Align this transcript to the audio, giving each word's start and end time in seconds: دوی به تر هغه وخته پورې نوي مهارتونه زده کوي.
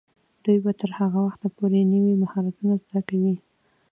دوی 0.43 0.57
به 0.63 0.71
تر 0.79 0.91
هغه 0.99 1.19
وخته 1.27 1.47
پورې 1.57 1.79
نوي 1.93 2.13
مهارتونه 2.23 2.73
زده 2.83 2.99
کوي. 3.09 3.35